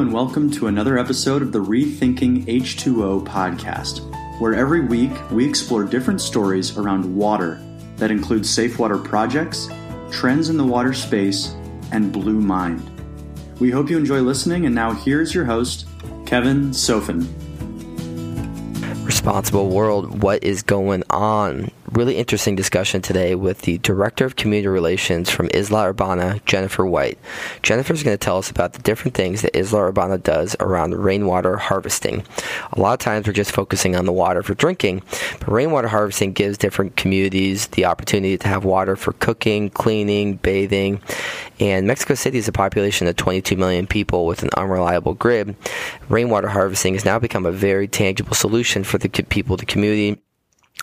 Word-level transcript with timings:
and 0.00 0.14
welcome 0.14 0.50
to 0.50 0.66
another 0.66 0.96
episode 0.96 1.42
of 1.42 1.52
the 1.52 1.58
Rethinking 1.58 2.46
H2O 2.46 3.22
podcast, 3.26 4.00
where 4.40 4.54
every 4.54 4.80
week 4.80 5.10
we 5.30 5.46
explore 5.46 5.84
different 5.84 6.22
stories 6.22 6.78
around 6.78 7.04
water 7.14 7.60
that 7.96 8.10
include 8.10 8.46
safe 8.46 8.78
water 8.78 8.96
projects, 8.96 9.68
trends 10.10 10.48
in 10.48 10.56
the 10.56 10.64
water 10.64 10.94
space, 10.94 11.54
and 11.92 12.10
Blue 12.10 12.40
Mind. 12.40 12.82
We 13.60 13.70
hope 13.70 13.90
you 13.90 13.98
enjoy 13.98 14.22
listening, 14.22 14.64
and 14.64 14.74
now 14.74 14.92
here's 14.92 15.34
your 15.34 15.44
host, 15.44 15.86
Kevin 16.24 16.70
Sofin. 16.70 17.26
Responsible 19.04 19.68
World, 19.68 20.22
what 20.22 20.42
is 20.42 20.62
going 20.62 21.02
on? 21.10 21.70
Really 21.92 22.16
interesting 22.16 22.54
discussion 22.54 23.02
today 23.02 23.34
with 23.34 23.62
the 23.62 23.78
Director 23.78 24.24
of 24.24 24.36
Community 24.36 24.68
Relations 24.68 25.28
from 25.28 25.50
Isla 25.52 25.88
Urbana, 25.88 26.40
Jennifer 26.46 26.86
White. 26.86 27.18
Jennifer 27.62 27.92
is 27.92 28.02
going 28.02 28.16
to 28.16 28.24
tell 28.24 28.38
us 28.38 28.50
about 28.50 28.74
the 28.74 28.82
different 28.82 29.14
things 29.14 29.42
that 29.42 29.56
Isla 29.56 29.88
Urbana 29.88 30.18
does 30.18 30.54
around 30.60 30.94
rainwater 30.94 31.56
harvesting. 31.56 32.24
A 32.72 32.80
lot 32.80 32.92
of 32.92 33.00
times 33.00 33.26
we're 33.26 33.32
just 33.32 33.52
focusing 33.52 33.96
on 33.96 34.06
the 34.06 34.12
water 34.12 34.42
for 34.42 34.54
drinking, 34.54 35.02
but 35.40 35.48
rainwater 35.50 35.88
harvesting 35.88 36.32
gives 36.32 36.56
different 36.56 36.96
communities 36.96 37.66
the 37.68 37.84
opportunity 37.84 38.38
to 38.38 38.48
have 38.48 38.64
water 38.64 38.94
for 38.94 39.12
cooking, 39.14 39.70
cleaning, 39.70 40.36
bathing. 40.36 41.00
And 41.58 41.86
Mexico 41.86 42.14
City 42.14 42.38
is 42.38 42.48
a 42.48 42.52
population 42.52 43.08
of 43.08 43.16
22 43.16 43.56
million 43.56 43.86
people 43.86 44.26
with 44.26 44.42
an 44.42 44.50
unreliable 44.56 45.14
grid. 45.14 45.56
Rainwater 46.08 46.48
harvesting 46.48 46.94
has 46.94 47.04
now 47.04 47.18
become 47.18 47.46
a 47.46 47.52
very 47.52 47.88
tangible 47.88 48.34
solution 48.34 48.84
for 48.84 48.98
the 48.98 49.08
people, 49.08 49.56
the 49.56 49.66
community 49.66 50.20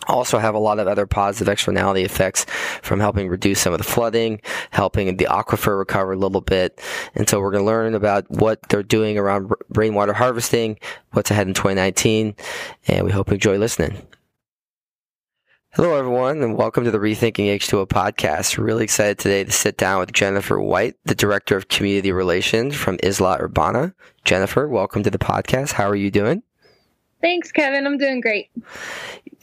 also 0.07 0.37
have 0.39 0.55
a 0.55 0.59
lot 0.59 0.79
of 0.79 0.87
other 0.87 1.05
positive 1.05 1.47
externality 1.47 2.03
effects 2.03 2.45
from 2.81 2.99
helping 2.99 3.29
reduce 3.29 3.59
some 3.59 3.73
of 3.73 3.79
the 3.79 3.83
flooding, 3.83 4.41
helping 4.71 5.17
the 5.17 5.27
aquifer 5.29 5.77
recover 5.77 6.13
a 6.13 6.17
little 6.17 6.41
bit. 6.41 6.81
And 7.15 7.27
so 7.29 7.39
we're 7.39 7.51
going 7.51 7.63
to 7.63 7.67
learn 7.67 7.93
about 7.93 8.29
what 8.29 8.61
they're 8.69 8.83
doing 8.83 9.17
around 9.17 9.51
rainwater 9.69 10.13
harvesting, 10.13 10.79
what's 11.11 11.31
ahead 11.31 11.47
in 11.47 11.53
2019, 11.53 12.35
and 12.87 13.05
we 13.05 13.11
hope 13.11 13.29
you 13.29 13.35
enjoy 13.35 13.57
listening. 13.57 14.01
Hello, 15.73 15.95
everyone, 15.95 16.41
and 16.41 16.57
welcome 16.57 16.85
to 16.85 16.91
the 16.91 16.97
Rethinking 16.97 17.55
H2O 17.55 17.87
podcast. 17.87 18.57
Really 18.57 18.85
excited 18.85 19.19
today 19.19 19.43
to 19.43 19.51
sit 19.51 19.77
down 19.77 19.99
with 19.99 20.11
Jennifer 20.11 20.59
White, 20.59 20.95
the 21.05 21.13
Director 21.13 21.55
of 21.55 21.67
Community 21.67 22.11
Relations 22.11 22.75
from 22.75 22.97
Isla 23.03 23.37
Urbana. 23.39 23.93
Jennifer, 24.25 24.67
welcome 24.67 25.03
to 25.03 25.11
the 25.11 25.19
podcast. 25.19 25.73
How 25.73 25.87
are 25.87 25.95
you 25.95 26.09
doing? 26.09 26.41
Thanks, 27.27 27.51
Kevin. 27.51 27.85
I'm 27.85 27.97
doing 27.97 28.21
great 28.21 28.49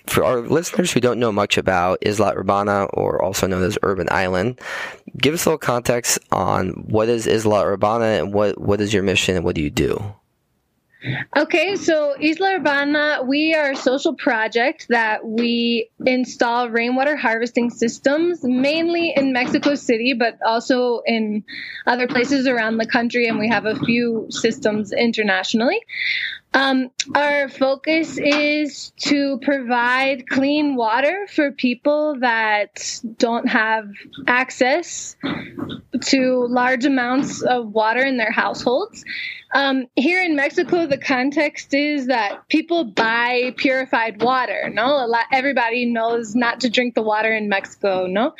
for 0.06 0.24
our 0.24 0.40
listeners 0.40 0.92
who 0.92 1.00
don't 1.00 1.18
know 1.18 1.32
much 1.32 1.58
about 1.58 1.98
Isla 2.06 2.34
Urbana, 2.34 2.84
or 2.84 3.22
also 3.22 3.46
known 3.46 3.62
as 3.62 3.78
Urban 3.82 4.08
Island, 4.10 4.60
give 5.16 5.34
us 5.34 5.44
a 5.44 5.50
little 5.50 5.58
context 5.58 6.18
on 6.30 6.68
what 6.88 7.08
is 7.08 7.26
Isla 7.26 7.64
Urbana 7.64 8.04
and 8.04 8.32
what, 8.32 8.58
what 8.58 8.80
is 8.80 8.92
your 8.92 9.02
mission 9.02 9.36
and 9.36 9.44
what 9.44 9.54
do 9.54 9.62
you 9.62 9.70
do? 9.70 10.14
Okay, 11.36 11.76
so 11.76 12.14
Isla 12.18 12.54
Urbana, 12.54 13.20
we 13.26 13.54
are 13.54 13.72
a 13.72 13.76
social 13.76 14.14
project 14.14 14.86
that 14.88 15.26
we 15.26 15.90
install 16.06 16.70
rainwater 16.70 17.14
harvesting 17.14 17.68
systems 17.68 18.42
mainly 18.42 19.12
in 19.14 19.32
Mexico 19.32 19.74
City, 19.74 20.14
but 20.14 20.38
also 20.46 21.02
in 21.04 21.44
other 21.86 22.06
places 22.06 22.46
around 22.46 22.78
the 22.78 22.86
country, 22.86 23.26
and 23.26 23.38
we 23.38 23.48
have 23.48 23.66
a 23.66 23.76
few 23.76 24.28
systems 24.30 24.92
internationally. 24.92 25.78
Um, 26.54 26.90
our 27.16 27.48
focus 27.48 28.16
is 28.16 28.92
to 29.00 29.38
provide 29.42 30.28
clean 30.28 30.76
water 30.76 31.26
for 31.34 31.50
people 31.50 32.20
that 32.20 33.00
don't 33.18 33.48
have 33.48 33.90
access 34.28 35.16
to 36.00 36.46
large 36.48 36.84
amounts 36.84 37.42
of 37.42 37.72
water 37.72 38.04
in 38.04 38.16
their 38.18 38.30
households. 38.30 39.04
Um, 39.52 39.86
here 39.94 40.20
in 40.22 40.34
Mexico, 40.34 40.86
the 40.86 40.98
context 40.98 41.74
is 41.74 42.06
that 42.06 42.48
people 42.48 42.84
buy 42.84 43.54
purified 43.56 44.20
water. 44.20 44.68
No, 44.72 45.06
lot, 45.06 45.26
everybody 45.32 45.86
knows 45.86 46.34
not 46.34 46.60
to 46.60 46.70
drink 46.70 46.96
the 46.96 47.02
water 47.02 47.32
in 47.32 47.48
Mexico. 47.48 48.06
No, 48.06 48.34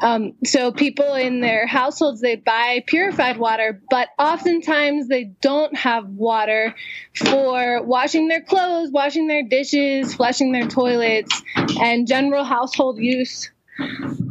um, 0.00 0.34
so 0.44 0.70
people 0.70 1.14
in 1.14 1.40
their 1.40 1.66
households 1.66 2.20
they 2.20 2.36
buy 2.36 2.84
purified 2.86 3.38
water, 3.38 3.80
but 3.90 4.08
oftentimes 4.18 5.08
they 5.08 5.24
don't 5.40 5.74
have 5.74 6.06
water 6.06 6.74
for 7.14 7.57
washing 7.82 8.28
their 8.28 8.42
clothes, 8.42 8.90
washing 8.90 9.26
their 9.26 9.42
dishes, 9.42 10.14
flushing 10.14 10.52
their 10.52 10.66
toilets, 10.66 11.42
and 11.80 12.06
general 12.06 12.44
household 12.44 12.98
use. 12.98 13.50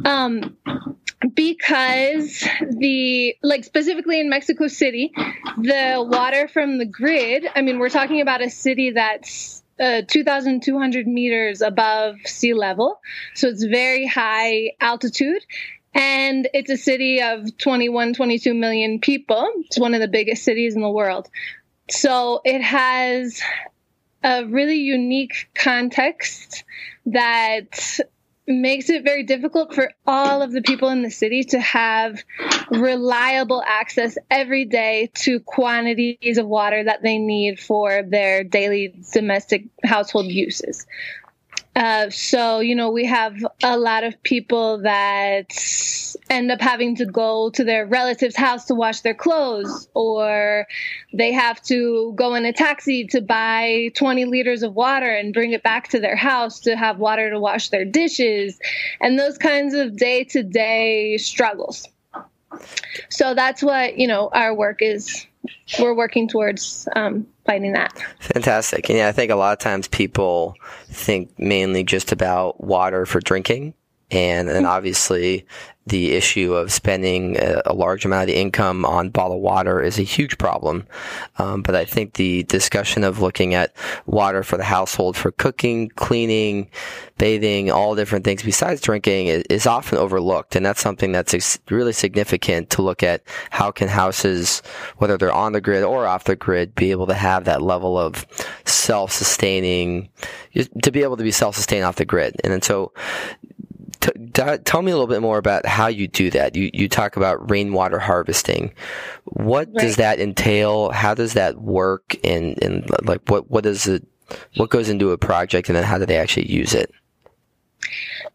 Um, 0.04 0.56
because 1.34 2.46
the 2.70 3.36
like 3.42 3.64
specifically 3.64 4.20
in 4.20 4.28
Mexico 4.28 4.68
City, 4.68 5.12
the 5.56 6.06
water 6.08 6.48
from 6.48 6.78
the 6.78 6.84
grid. 6.84 7.46
I 7.54 7.62
mean, 7.62 7.78
we're 7.78 7.88
talking 7.88 8.20
about 8.20 8.42
a 8.42 8.50
city 8.50 8.90
that's 8.90 9.62
uh, 9.80 10.02
2,200 10.06 11.06
meters 11.06 11.60
above 11.60 12.16
sea 12.24 12.54
level, 12.54 13.00
so 13.34 13.48
it's 13.48 13.64
very 13.64 14.06
high 14.06 14.72
altitude. 14.80 15.44
And 15.94 16.48
it's 16.52 16.70
a 16.70 16.76
city 16.76 17.22
of 17.22 17.56
21, 17.56 18.14
22 18.14 18.54
million 18.54 19.00
people. 19.00 19.48
It's 19.64 19.78
one 19.78 19.94
of 19.94 20.00
the 20.00 20.06
biggest 20.06 20.44
cities 20.44 20.76
in 20.76 20.82
the 20.82 20.90
world. 20.90 21.28
So 21.90 22.40
it 22.44 22.60
has 22.62 23.40
a 24.22 24.44
really 24.44 24.78
unique 24.78 25.48
context 25.54 26.64
that 27.06 28.00
makes 28.46 28.88
it 28.88 29.04
very 29.04 29.24
difficult 29.24 29.74
for 29.74 29.92
all 30.06 30.40
of 30.40 30.52
the 30.52 30.62
people 30.62 30.88
in 30.88 31.02
the 31.02 31.10
city 31.10 31.44
to 31.44 31.60
have 31.60 32.22
reliable 32.70 33.62
access 33.66 34.16
every 34.30 34.64
day 34.64 35.10
to 35.14 35.38
quantities 35.40 36.38
of 36.38 36.46
water 36.46 36.82
that 36.84 37.02
they 37.02 37.18
need 37.18 37.60
for 37.60 38.02
their 38.02 38.44
daily 38.44 38.94
domestic 39.12 39.66
household 39.84 40.26
uses. 40.26 40.86
Uh, 41.78 42.10
so, 42.10 42.58
you 42.58 42.74
know, 42.74 42.90
we 42.90 43.04
have 43.04 43.36
a 43.62 43.78
lot 43.78 44.02
of 44.02 44.20
people 44.24 44.78
that 44.78 45.46
end 46.28 46.50
up 46.50 46.60
having 46.60 46.96
to 46.96 47.06
go 47.06 47.50
to 47.50 47.62
their 47.62 47.86
relative's 47.86 48.34
house 48.34 48.64
to 48.64 48.74
wash 48.74 49.02
their 49.02 49.14
clothes, 49.14 49.88
or 49.94 50.66
they 51.12 51.30
have 51.30 51.62
to 51.62 52.12
go 52.16 52.34
in 52.34 52.44
a 52.44 52.52
taxi 52.52 53.06
to 53.06 53.20
buy 53.20 53.92
20 53.94 54.24
liters 54.24 54.64
of 54.64 54.74
water 54.74 55.08
and 55.08 55.32
bring 55.32 55.52
it 55.52 55.62
back 55.62 55.86
to 55.86 56.00
their 56.00 56.16
house 56.16 56.58
to 56.58 56.74
have 56.74 56.98
water 56.98 57.30
to 57.30 57.38
wash 57.38 57.68
their 57.68 57.84
dishes, 57.84 58.58
and 59.00 59.16
those 59.16 59.38
kinds 59.38 59.72
of 59.72 59.96
day 59.96 60.24
to 60.24 60.42
day 60.42 61.16
struggles. 61.16 61.86
So 63.08 63.34
that's 63.34 63.62
what, 63.62 63.96
you 63.96 64.08
know, 64.08 64.30
our 64.32 64.52
work 64.52 64.78
is. 64.80 65.26
We're 65.78 65.94
working 65.94 66.28
towards 66.28 66.88
um, 66.96 67.26
fighting 67.48 67.72
that. 67.72 67.98
Fantastic. 68.20 68.90
And 68.90 68.98
yeah, 68.98 69.08
I 69.08 69.12
think 69.12 69.32
a 69.32 69.34
lot 69.34 69.54
of 69.54 69.58
times 69.58 69.88
people 69.88 70.54
think 70.90 71.36
mainly 71.38 71.82
just 71.82 72.12
about 72.12 72.62
water 72.62 73.06
for 73.06 73.20
drinking. 73.20 73.72
And 74.10 74.48
then 74.48 74.56
mm-hmm. 74.56 74.66
obviously 74.66 75.46
the 75.88 76.12
issue 76.12 76.54
of 76.54 76.70
spending 76.70 77.36
a, 77.38 77.62
a, 77.66 77.72
large 77.72 78.04
amount 78.04 78.22
of 78.22 78.26
the 78.28 78.38
income 78.38 78.84
on 78.84 79.08
bottled 79.08 79.42
water 79.42 79.80
is 79.80 79.98
a 79.98 80.02
huge 80.02 80.36
problem. 80.36 80.86
Um, 81.38 81.62
but 81.62 81.74
I 81.74 81.84
think 81.84 82.14
the 82.14 82.42
discussion 82.44 83.04
of 83.04 83.20
looking 83.20 83.54
at 83.54 83.74
water 84.06 84.42
for 84.42 84.56
the 84.56 84.64
household 84.64 85.16
for 85.16 85.30
cooking, 85.32 85.88
cleaning, 85.90 86.70
bathing, 87.16 87.70
all 87.70 87.94
different 87.94 88.24
things 88.24 88.42
besides 88.42 88.80
drinking 88.80 89.28
is, 89.28 89.42
is 89.48 89.66
often 89.66 89.98
overlooked. 89.98 90.56
And 90.56 90.64
that's 90.64 90.80
something 90.80 91.12
that's 91.12 91.58
really 91.70 91.92
significant 91.92 92.70
to 92.70 92.82
look 92.82 93.02
at 93.02 93.22
how 93.50 93.70
can 93.70 93.88
houses, 93.88 94.62
whether 94.98 95.16
they're 95.16 95.32
on 95.32 95.52
the 95.52 95.60
grid 95.60 95.82
or 95.82 96.06
off 96.06 96.24
the 96.24 96.36
grid, 96.36 96.74
be 96.74 96.90
able 96.90 97.06
to 97.06 97.14
have 97.14 97.44
that 97.46 97.62
level 97.62 97.98
of 97.98 98.26
self-sustaining, 98.66 100.10
to 100.82 100.90
be 100.90 101.02
able 101.02 101.16
to 101.16 101.24
be 101.24 101.30
self-sustained 101.30 101.84
off 101.84 101.96
the 101.96 102.04
grid. 102.04 102.36
And 102.44 102.52
then 102.52 102.62
so 102.62 102.92
T- 104.00 104.12
t- 104.32 104.58
tell 104.64 104.82
me 104.82 104.92
a 104.92 104.94
little 104.94 105.06
bit 105.06 105.22
more 105.22 105.38
about 105.38 105.66
how 105.66 105.88
you 105.88 106.08
do 106.08 106.30
that. 106.30 106.54
You 106.56 106.70
you 106.72 106.88
talk 106.88 107.16
about 107.16 107.50
rainwater 107.50 107.98
harvesting. 107.98 108.72
What 109.24 109.68
right. 109.68 109.78
does 109.78 109.96
that 109.96 110.20
entail? 110.20 110.90
How 110.90 111.14
does 111.14 111.34
that 111.34 111.60
work? 111.60 112.16
And 112.24 112.62
and 112.62 112.88
like 113.04 113.22
what 113.28 113.50
what 113.50 113.64
does 113.64 113.86
it 113.86 114.06
what 114.56 114.70
goes 114.70 114.88
into 114.88 115.10
a 115.10 115.18
project, 115.18 115.68
and 115.68 115.76
then 115.76 115.84
how 115.84 115.98
do 115.98 116.06
they 116.06 116.16
actually 116.16 116.50
use 116.50 116.74
it? 116.74 116.92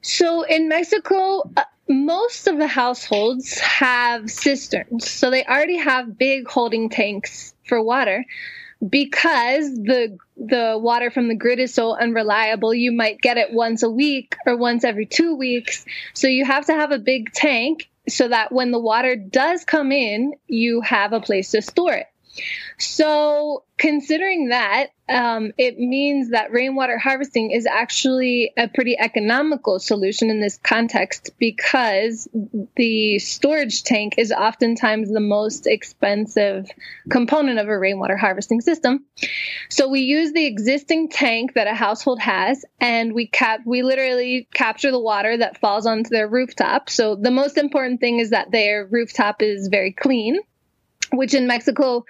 So 0.01 0.43
in 0.43 0.67
Mexico, 0.67 1.49
uh, 1.55 1.63
most 1.87 2.47
of 2.47 2.57
the 2.57 2.67
households 2.67 3.57
have 3.59 4.29
cisterns, 4.29 5.09
so 5.09 5.29
they 5.29 5.45
already 5.45 5.77
have 5.77 6.17
big 6.17 6.47
holding 6.47 6.89
tanks 6.89 7.53
for 7.65 7.81
water 7.81 8.25
because 8.87 9.73
the 9.73 10.17
the 10.35 10.77
water 10.81 11.11
from 11.11 11.27
the 11.27 11.35
grid 11.35 11.59
is 11.59 11.73
so 11.73 11.95
unreliable 11.95 12.73
you 12.73 12.91
might 12.91 13.21
get 13.21 13.37
it 13.37 13.53
once 13.53 13.83
a 13.83 13.89
week 13.89 14.35
or 14.45 14.57
once 14.57 14.83
every 14.83 15.05
2 15.05 15.35
weeks. 15.35 15.85
So 16.13 16.27
you 16.27 16.43
have 16.45 16.65
to 16.65 16.73
have 16.73 16.91
a 16.91 16.99
big 16.99 17.31
tank 17.31 17.89
so 18.09 18.27
that 18.27 18.51
when 18.51 18.71
the 18.71 18.79
water 18.79 19.15
does 19.15 19.63
come 19.63 19.91
in 19.91 20.33
you 20.47 20.81
have 20.81 21.13
a 21.13 21.21
place 21.21 21.51
to 21.51 21.61
store 21.61 21.93
it. 21.93 22.07
So 22.77 23.63
considering 23.77 24.49
that 24.49 24.87
um, 25.09 25.51
it 25.57 25.77
means 25.77 26.29
that 26.29 26.51
rainwater 26.51 26.97
harvesting 26.97 27.51
is 27.51 27.65
actually 27.65 28.53
a 28.57 28.69
pretty 28.69 28.97
economical 28.97 29.79
solution 29.79 30.29
in 30.29 30.39
this 30.39 30.57
context 30.63 31.31
because 31.39 32.29
the 32.77 33.19
storage 33.19 33.83
tank 33.83 34.15
is 34.17 34.31
oftentimes 34.31 35.11
the 35.11 35.19
most 35.19 35.67
expensive 35.67 36.69
component 37.09 37.59
of 37.59 37.67
a 37.67 37.77
rainwater 37.77 38.15
harvesting 38.15 38.61
system. 38.61 39.03
So 39.69 39.89
we 39.89 40.01
use 40.01 40.31
the 40.31 40.45
existing 40.45 41.09
tank 41.09 41.53
that 41.55 41.67
a 41.67 41.73
household 41.73 42.21
has, 42.21 42.63
and 42.79 43.13
we 43.13 43.27
cap 43.27 43.61
we 43.65 43.83
literally 43.83 44.47
capture 44.53 44.91
the 44.91 44.99
water 44.99 45.35
that 45.35 45.59
falls 45.59 45.85
onto 45.85 46.09
their 46.09 46.29
rooftop. 46.29 46.89
So 46.89 47.15
the 47.15 47.31
most 47.31 47.57
important 47.57 47.99
thing 47.99 48.19
is 48.19 48.29
that 48.29 48.51
their 48.51 48.85
rooftop 48.85 49.41
is 49.41 49.67
very 49.67 49.91
clean 49.91 50.39
which 51.13 51.33
in 51.33 51.47
Mexico, 51.47 52.05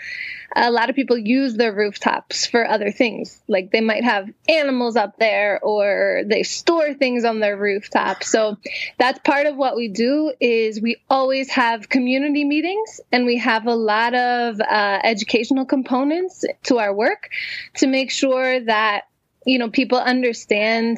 a 0.55 0.71
lot 0.71 0.89
of 0.89 0.95
people 0.95 1.17
use 1.17 1.55
their 1.55 1.73
rooftops 1.73 2.45
for 2.45 2.65
other 2.65 2.91
things. 2.91 3.41
Like 3.47 3.71
they 3.71 3.81
might 3.81 4.03
have 4.03 4.29
animals 4.47 4.95
up 4.95 5.17
there 5.17 5.59
or 5.61 6.21
they 6.25 6.43
store 6.43 6.93
things 6.93 7.25
on 7.25 7.39
their 7.39 7.57
rooftop. 7.57 8.23
So 8.23 8.57
that's 8.97 9.19
part 9.19 9.45
of 9.45 9.57
what 9.57 9.75
we 9.75 9.89
do 9.89 10.33
is 10.39 10.81
we 10.81 10.97
always 11.09 11.49
have 11.49 11.89
community 11.89 12.45
meetings 12.45 13.01
and 13.11 13.25
we 13.25 13.37
have 13.37 13.67
a 13.67 13.75
lot 13.75 14.13
of 14.13 14.59
uh, 14.61 14.99
educational 15.03 15.65
components 15.65 16.45
to 16.63 16.79
our 16.79 16.93
work 16.93 17.29
to 17.75 17.87
make 17.87 18.11
sure 18.11 18.59
that, 18.61 19.03
you 19.45 19.59
know, 19.59 19.69
people 19.69 19.97
understand 19.97 20.97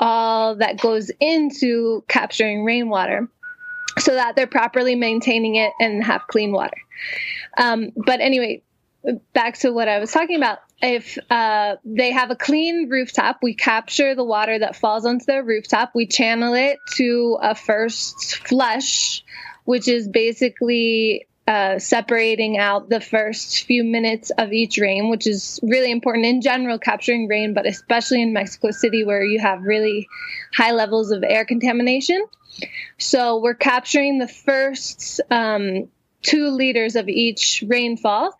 all 0.00 0.56
that 0.56 0.80
goes 0.80 1.10
into 1.20 2.04
capturing 2.08 2.64
rainwater 2.64 3.28
so 3.98 4.14
that 4.14 4.36
they're 4.36 4.46
properly 4.46 4.94
maintaining 4.94 5.56
it 5.56 5.72
and 5.80 6.02
have 6.04 6.26
clean 6.28 6.52
water. 6.52 6.76
Um, 7.56 7.92
but 7.96 8.20
anyway, 8.20 8.62
back 9.32 9.58
to 9.58 9.70
what 9.70 9.88
I 9.88 9.98
was 9.98 10.12
talking 10.12 10.36
about. 10.36 10.58
If 10.80 11.18
uh, 11.30 11.76
they 11.84 12.12
have 12.12 12.30
a 12.30 12.36
clean 12.36 12.88
rooftop, 12.88 13.38
we 13.42 13.54
capture 13.54 14.14
the 14.14 14.24
water 14.24 14.58
that 14.58 14.76
falls 14.76 15.04
onto 15.04 15.24
their 15.24 15.42
rooftop. 15.42 15.92
We 15.94 16.06
channel 16.06 16.54
it 16.54 16.78
to 16.96 17.38
a 17.42 17.54
first 17.54 18.36
flush, 18.46 19.24
which 19.64 19.88
is 19.88 20.08
basically 20.08 21.26
uh, 21.48 21.78
separating 21.78 22.58
out 22.58 22.90
the 22.90 23.00
first 23.00 23.64
few 23.64 23.82
minutes 23.82 24.30
of 24.36 24.52
each 24.52 24.78
rain, 24.78 25.08
which 25.08 25.26
is 25.26 25.58
really 25.62 25.90
important 25.90 26.26
in 26.26 26.42
general, 26.42 26.78
capturing 26.78 27.26
rain, 27.26 27.54
but 27.54 27.66
especially 27.66 28.22
in 28.22 28.32
Mexico 28.32 28.70
City 28.70 29.02
where 29.02 29.24
you 29.24 29.40
have 29.40 29.62
really 29.62 30.06
high 30.54 30.72
levels 30.72 31.10
of 31.10 31.24
air 31.26 31.44
contamination. 31.44 32.22
So 32.98 33.40
we're 33.40 33.54
capturing 33.54 34.18
the 34.18 34.28
first 34.28 35.20
um, 35.30 35.88
two 36.22 36.48
liters 36.48 36.96
of 36.96 37.08
each 37.08 37.64
rainfall. 37.66 38.36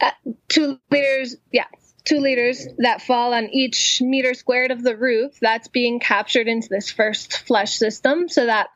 Uh, 0.00 0.10
two 0.48 0.78
liters, 0.90 1.36
yeah, 1.52 1.66
two 2.04 2.18
liters 2.18 2.66
that 2.78 3.02
fall 3.02 3.34
on 3.34 3.48
each 3.50 4.00
meter 4.02 4.34
squared 4.34 4.70
of 4.70 4.82
the 4.82 4.96
roof. 4.96 5.38
That's 5.40 5.68
being 5.68 6.00
captured 6.00 6.48
into 6.48 6.68
this 6.68 6.90
first 6.90 7.38
flush 7.46 7.76
system 7.76 8.28
so 8.28 8.46
that 8.46 8.68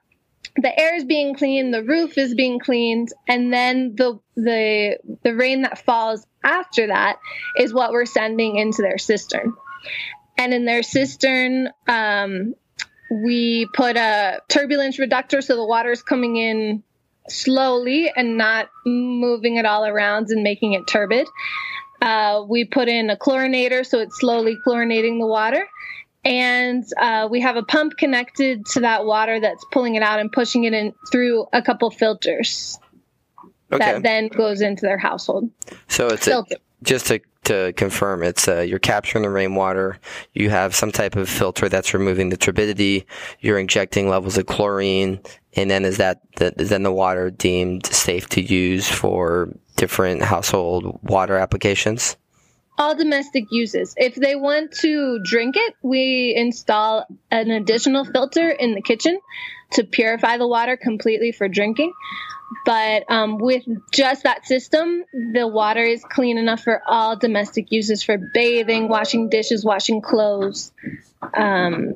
the 0.57 0.79
air 0.79 0.97
is 0.97 1.05
being 1.05 1.35
cleaned, 1.35 1.75
the 1.75 1.85
roof 1.85 2.17
is 2.17 2.35
being 2.35 2.59
cleaned, 2.59 3.13
and 3.29 3.53
then 3.53 3.95
the 3.97 4.19
the 4.37 4.99
the 5.23 5.35
rain 5.35 5.63
that 5.63 5.85
falls 5.85 6.27
after 6.43 6.87
that 6.87 7.19
is 7.59 7.75
what 7.75 7.93
we're 7.93 8.07
sending 8.07 8.57
into 8.57 8.83
their 8.83 8.99
cistern. 8.99 9.55
And 10.39 10.53
in 10.55 10.65
their 10.65 10.83
cistern, 10.83 11.71
um, 11.89 12.55
we 13.11 13.67
put 13.73 13.97
a 13.97 14.41
turbulence 14.49 14.99
reductor 14.99 15.41
so 15.41 15.57
the 15.57 15.65
water 15.65 15.91
is 15.91 16.03
coming 16.03 16.37
in 16.37 16.83
slowly 17.29 18.11
and 18.15 18.37
not 18.37 18.69
moving 18.85 19.57
it 19.57 19.67
all 19.67 19.85
around 19.85 20.29
and 20.31 20.43
making 20.43 20.73
it 20.73 20.87
turbid. 20.87 21.27
Uh, 22.03 22.45
we 22.49 22.65
put 22.65 22.89
in 22.89 23.11
a 23.11 23.17
chlorinator 23.17 23.85
so 23.85 23.99
it's 23.99 24.19
slowly 24.19 24.57
chlorinating 24.67 25.19
the 25.19 25.27
water. 25.27 25.67
And 26.25 26.85
uh, 27.01 27.29
we 27.31 27.41
have 27.41 27.57
a 27.57 27.63
pump 27.63 27.97
connected 27.97 28.67
to 28.67 28.81
that 28.81 29.05
water 29.05 29.39
that's 29.39 29.65
pulling 29.71 29.95
it 29.95 30.03
out 30.03 30.19
and 30.19 30.31
pushing 30.31 30.65
it 30.65 30.73
in 30.73 30.93
through 31.13 31.47
a 31.53 31.63
couple 31.63 31.89
filters 31.91 32.81
okay. 33.73 33.79
that 33.79 34.03
then 34.03 34.29
goes 34.29 34.61
into 34.61 34.83
their 34.83 34.99
household. 34.99 35.51
So 35.89 36.09
it's 36.09 36.27
a, 36.27 36.45
just 36.83 37.07
to 37.07 37.21
to 37.45 37.73
confirm, 37.75 38.25
it's 38.25 38.49
uh, 38.49 38.61
you're 38.61 38.81
capturing 38.81 39.23
the 39.23 39.31
rainwater. 39.31 39.99
You 40.35 40.51
have 40.51 40.75
some 40.75 40.91
type 40.91 41.15
of 41.15 41.29
filter 41.29 41.69
that's 41.69 41.95
removing 41.95 42.29
the 42.29 42.37
turbidity. 42.37 43.07
You're 43.41 43.59
injecting 43.59 44.09
levels 44.09 44.37
of 44.37 44.47
chlorine, 44.47 45.21
and 45.55 45.71
then 45.71 45.85
is 45.85 45.97
that 45.99 46.21
the, 46.37 46.53
is 46.61 46.71
then 46.71 46.83
the 46.83 46.93
water 46.93 47.31
deemed 47.31 47.87
safe 47.87 48.29
to 48.31 48.41
use 48.41 48.89
for 48.89 49.49
different 49.77 50.23
household 50.23 50.99
water 51.03 51.37
applications? 51.37 52.17
All 52.79 52.95
domestic 52.95 53.45
uses. 53.51 53.95
If 53.97 54.15
they 54.15 54.37
want 54.37 54.73
to 54.81 55.21
drink 55.23 55.57
it, 55.57 55.75
we 55.83 56.35
install 56.37 57.07
an 57.31 57.51
additional 57.51 58.05
filter 58.05 58.51
in 58.51 58.75
the 58.75 58.83
kitchen 58.83 59.19
to 59.73 59.85
purify 59.85 60.37
the 60.39 60.47
water 60.47 60.77
completely 60.77 61.33
for 61.33 61.49
drinking. 61.49 61.93
But 62.65 63.11
um, 63.11 63.39
with 63.39 63.65
just 63.93 64.23
that 64.23 64.47
system, 64.47 65.05
the 65.13 65.49
water 65.49 65.83
is 65.83 66.05
clean 66.05 66.39
enough 66.39 66.63
for 66.63 66.81
all 66.87 67.17
domestic 67.17 67.73
uses 67.73 68.03
for 68.03 68.19
bathing, 68.35 68.89
washing 68.89 69.29
dishes, 69.29 69.65
washing 69.65 70.01
clothes. 70.01 70.73
Um, 71.35 71.95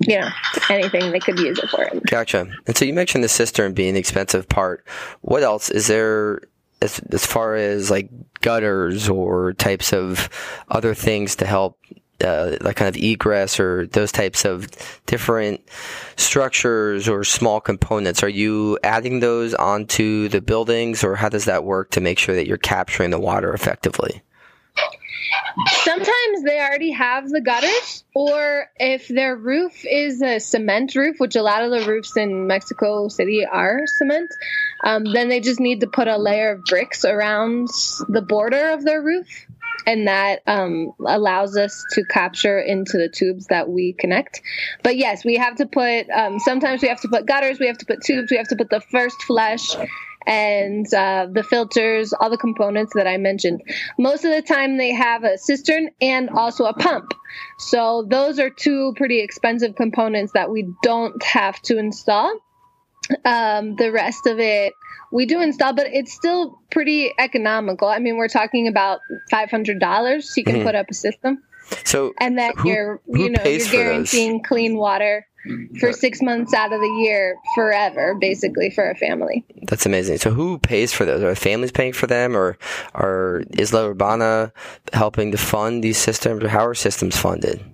you 0.00 0.18
know, 0.18 0.28
anything 0.70 1.12
they 1.12 1.20
could 1.20 1.38
use 1.38 1.58
it 1.58 1.68
for. 1.68 1.88
Gotcha. 2.06 2.48
And 2.66 2.76
so 2.76 2.84
you 2.84 2.92
mentioned 2.92 3.22
the 3.22 3.28
cistern 3.28 3.74
being 3.74 3.94
the 3.94 4.00
expensive 4.00 4.48
part. 4.48 4.84
What 5.20 5.42
else 5.42 5.70
is 5.70 5.86
there 5.86 6.40
as, 6.84 7.00
as 7.10 7.26
far 7.26 7.56
as 7.56 7.90
like 7.90 8.10
gutters 8.40 9.08
or 9.08 9.54
types 9.54 9.92
of 9.92 10.28
other 10.68 10.94
things 10.94 11.36
to 11.36 11.46
help 11.46 11.78
uh, 12.22 12.56
like 12.60 12.76
kind 12.76 12.94
of 12.94 13.02
egress 13.02 13.58
or 13.58 13.86
those 13.88 14.12
types 14.12 14.44
of 14.44 14.68
different 15.06 15.60
structures 16.16 17.08
or 17.08 17.24
small 17.24 17.60
components? 17.60 18.22
Are 18.22 18.28
you 18.28 18.78
adding 18.84 19.20
those 19.20 19.54
onto 19.54 20.28
the 20.28 20.40
buildings, 20.40 21.02
or 21.02 21.16
how 21.16 21.28
does 21.28 21.46
that 21.46 21.64
work 21.64 21.90
to 21.90 22.00
make 22.00 22.18
sure 22.18 22.34
that 22.34 22.46
you're 22.46 22.56
capturing 22.56 23.10
the 23.10 23.18
water 23.18 23.52
effectively? 23.52 24.22
Sometimes 25.84 26.42
they 26.44 26.58
already 26.60 26.90
have 26.90 27.28
the 27.28 27.40
gutters, 27.40 28.04
or 28.14 28.66
if 28.76 29.08
their 29.08 29.36
roof 29.36 29.84
is 29.84 30.20
a 30.22 30.38
cement 30.38 30.94
roof, 30.94 31.16
which 31.18 31.36
a 31.36 31.42
lot 31.42 31.62
of 31.62 31.70
the 31.70 31.86
roofs 31.88 32.16
in 32.16 32.46
Mexico 32.46 33.08
City 33.08 33.44
are 33.44 33.80
cement, 33.98 34.30
um, 34.82 35.04
then 35.04 35.28
they 35.28 35.40
just 35.40 35.60
need 35.60 35.80
to 35.80 35.86
put 35.86 36.08
a 36.08 36.18
layer 36.18 36.52
of 36.52 36.64
bricks 36.64 37.04
around 37.04 37.68
the 38.08 38.22
border 38.22 38.70
of 38.70 38.84
their 38.84 39.02
roof 39.02 39.26
and 39.86 40.08
that 40.08 40.40
um, 40.46 40.92
allows 41.06 41.56
us 41.56 41.84
to 41.92 42.04
capture 42.04 42.58
into 42.58 42.96
the 42.96 43.08
tubes 43.08 43.46
that 43.46 43.68
we 43.68 43.92
connect. 43.92 44.40
But 44.82 44.96
yes, 44.96 45.24
we 45.24 45.36
have 45.36 45.56
to 45.56 45.66
put. 45.66 46.08
Um, 46.10 46.38
sometimes 46.38 46.82
we 46.82 46.88
have 46.88 47.00
to 47.02 47.08
put 47.08 47.26
gutters. 47.26 47.58
We 47.58 47.66
have 47.66 47.78
to 47.78 47.86
put 47.86 48.02
tubes. 48.02 48.30
We 48.30 48.38
have 48.38 48.48
to 48.48 48.56
put 48.56 48.70
the 48.70 48.80
first 48.80 49.22
flush 49.22 49.76
and 50.26 50.92
uh, 50.94 51.26
the 51.30 51.42
filters, 51.42 52.12
all 52.12 52.30
the 52.30 52.38
components 52.38 52.92
that 52.94 53.06
I 53.06 53.16
mentioned. 53.16 53.62
Most 53.98 54.24
of 54.24 54.32
the 54.32 54.42
time, 54.42 54.76
they 54.78 54.92
have 54.92 55.24
a 55.24 55.38
cistern 55.38 55.90
and 56.00 56.30
also 56.30 56.64
a 56.64 56.74
pump. 56.74 57.12
So 57.58 58.06
those 58.08 58.38
are 58.38 58.50
two 58.50 58.94
pretty 58.96 59.20
expensive 59.20 59.76
components 59.76 60.32
that 60.32 60.50
we 60.50 60.72
don't 60.82 61.22
have 61.22 61.60
to 61.62 61.78
install. 61.78 62.32
Um, 63.24 63.76
the 63.76 63.92
rest 63.92 64.26
of 64.26 64.38
it 64.38 64.72
we 65.14 65.26
do 65.26 65.40
install, 65.40 65.72
but 65.74 65.86
it's 65.92 66.12
still 66.12 66.60
pretty 66.72 67.14
economical. 67.18 67.86
I 67.86 68.00
mean, 68.00 68.16
we're 68.16 68.28
talking 68.28 68.66
about 68.66 68.98
five 69.30 69.48
hundred 69.48 69.78
dollars. 69.78 70.34
You 70.36 70.42
can 70.42 70.56
mm-hmm. 70.56 70.64
put 70.64 70.74
up 70.74 70.86
a 70.90 70.94
system. 70.94 71.42
So 71.84 72.12
and 72.20 72.38
that 72.38 72.58
who, 72.58 72.68
you're 72.68 73.00
you 73.06 73.30
know 73.30 73.42
you're 73.44 73.70
guaranteeing 73.70 74.42
clean 74.42 74.76
water 74.76 75.26
for 75.78 75.92
six 75.92 76.22
months 76.22 76.54
out 76.54 76.72
of 76.72 76.80
the 76.80 77.02
year 77.02 77.36
forever, 77.54 78.14
basically 78.14 78.70
for 78.70 78.90
a 78.90 78.94
family. 78.94 79.44
That's 79.66 79.86
amazing. 79.86 80.18
So 80.18 80.30
who 80.30 80.58
pays 80.58 80.92
for 80.92 81.04
those? 81.04 81.22
Are 81.22 81.34
families 81.34 81.72
paying 81.72 81.92
for 81.92 82.06
them, 82.06 82.36
or 82.36 82.58
are 82.94 83.42
Isla 83.58 83.90
Urbana 83.90 84.52
helping 84.92 85.32
to 85.32 85.38
fund 85.38 85.82
these 85.82 85.98
systems, 85.98 86.42
or 86.42 86.48
how 86.48 86.66
are 86.66 86.74
systems 86.74 87.16
funded? 87.16 87.64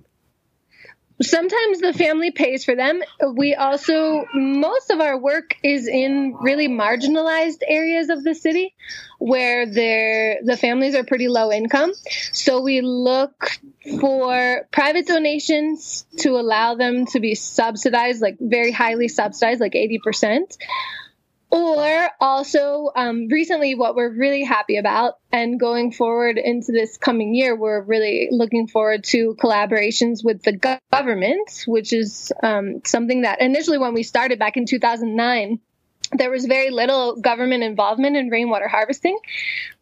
Sometimes 1.21 1.79
the 1.79 1.93
family 1.93 2.31
pays 2.31 2.65
for 2.65 2.75
them. 2.75 3.01
We 3.35 3.53
also, 3.55 4.25
most 4.33 4.89
of 4.89 4.99
our 4.99 5.17
work 5.17 5.55
is 5.63 5.87
in 5.87 6.35
really 6.41 6.67
marginalized 6.67 7.59
areas 7.67 8.09
of 8.09 8.23
the 8.23 8.33
city 8.33 8.73
where 9.19 9.65
the 9.65 10.57
families 10.59 10.95
are 10.95 11.03
pretty 11.03 11.27
low 11.27 11.51
income. 11.51 11.93
So 12.33 12.61
we 12.61 12.81
look 12.81 13.51
for 13.99 14.67
private 14.71 15.05
donations 15.07 16.05
to 16.19 16.31
allow 16.31 16.75
them 16.75 17.05
to 17.07 17.19
be 17.19 17.35
subsidized, 17.35 18.21
like 18.21 18.37
very 18.39 18.71
highly 18.71 19.07
subsidized, 19.07 19.61
like 19.61 19.73
80%. 19.73 20.57
Or 21.51 22.09
also, 22.21 22.91
um, 22.95 23.27
recently, 23.27 23.75
what 23.75 23.93
we're 23.93 24.13
really 24.13 24.43
happy 24.43 24.77
about, 24.77 25.15
and 25.33 25.59
going 25.59 25.91
forward 25.91 26.37
into 26.37 26.71
this 26.71 26.97
coming 26.97 27.35
year, 27.35 27.57
we're 27.57 27.81
really 27.81 28.29
looking 28.31 28.67
forward 28.67 29.03
to 29.05 29.35
collaborations 29.35 30.23
with 30.23 30.43
the 30.43 30.79
government, 30.91 31.65
which 31.67 31.91
is 31.91 32.31
um, 32.41 32.81
something 32.85 33.23
that 33.23 33.41
initially, 33.41 33.77
when 33.77 33.93
we 33.93 34.03
started 34.03 34.39
back 34.39 34.55
in 34.55 34.65
2009, 34.65 35.59
there 36.13 36.31
was 36.31 36.45
very 36.45 36.69
little 36.69 37.17
government 37.17 37.63
involvement 37.63 38.15
in 38.15 38.29
rainwater 38.29 38.69
harvesting, 38.69 39.17